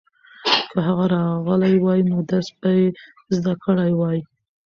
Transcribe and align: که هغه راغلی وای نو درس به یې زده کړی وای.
که 0.69 0.77
هغه 0.87 1.05
راغلی 1.13 1.75
وای 1.83 2.01
نو 2.09 2.17
درس 2.29 2.49
به 2.59 2.69
یې 2.79 2.87
زده 3.35 3.53
کړی 3.63 3.91
وای. 3.95 4.19